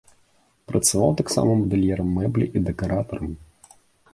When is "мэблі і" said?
2.17-2.65